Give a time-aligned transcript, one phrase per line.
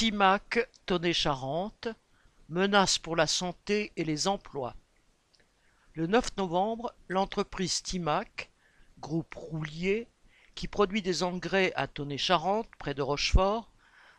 [0.00, 1.88] Timac Tonnet-Charente,
[2.48, 4.74] menace pour la santé et les emplois.
[5.92, 8.48] Le 9 novembre, l'entreprise Timac,
[8.98, 10.08] groupe Roulier,
[10.54, 13.70] qui produit des engrais à Tonnet-Charente, près de Rochefort,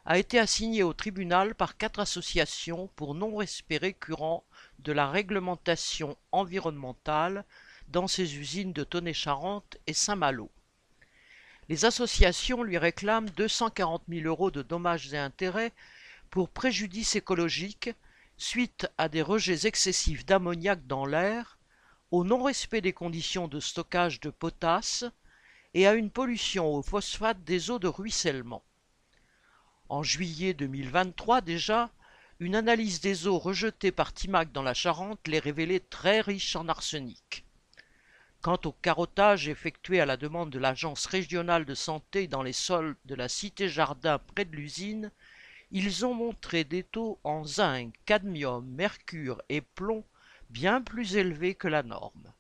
[0.05, 4.43] a été assignée au tribunal par quatre associations pour non-respect récurrent
[4.77, 7.43] de la réglementation environnementale
[7.87, 10.51] dans ses usines de Tonnet-Charente et Saint-Malo.
[11.72, 15.72] Les associations lui réclament 240 000 euros de dommages et intérêts
[16.30, 17.91] pour préjudice écologique
[18.36, 21.59] suite à des rejets excessifs d'ammoniac dans l'air,
[22.12, 25.05] au non-respect des conditions de stockage de potasse
[25.73, 28.66] et à une pollution au phosphate des eaux de ruissellement.
[29.88, 31.90] En juillet 2023 déjà,
[32.42, 36.67] une analyse des eaux rejetées par Timac dans la Charente les révélait très riches en
[36.67, 37.45] arsenic.
[38.41, 42.95] Quant au carottage effectué à la demande de l'Agence régionale de santé dans les sols
[43.05, 45.12] de la Cité Jardin près de l'usine,
[45.70, 50.03] ils ont montré des taux en zinc, cadmium, mercure et plomb
[50.50, 52.34] bien plus élevés que la norme.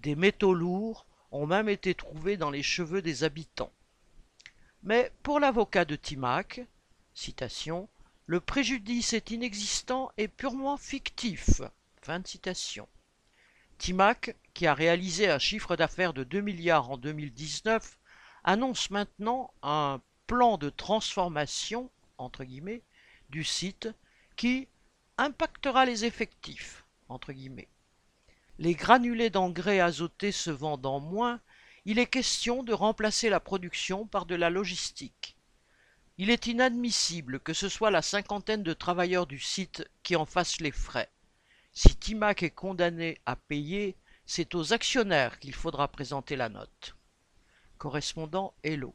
[0.00, 3.72] Des métaux lourds ont même été trouvés dans les cheveux des habitants.
[4.84, 6.60] Mais pour l'avocat de Timac,
[7.14, 7.88] citation,
[8.26, 11.62] le préjudice est inexistant et purement fictif.
[12.00, 12.22] Fin.
[13.78, 17.98] Timac, qui a réalisé un chiffre d'affaires de 2 milliards en 2019,
[18.42, 21.90] annonce maintenant un plan de transformation
[23.28, 23.90] du site
[24.34, 24.66] qui
[25.18, 26.86] impactera les effectifs.
[28.58, 31.38] Les granulés d'engrais azotés se vendant moins,
[31.84, 35.36] il est question de remplacer la production par de la logistique.
[36.16, 40.62] Il est inadmissible que ce soit la cinquantaine de travailleurs du site qui en fassent
[40.62, 41.10] les frais.
[41.74, 46.96] Si Timac est condamné à payer, c'est aux actionnaires qu'il faudra présenter la note.
[47.78, 48.94] Correspondant Hello.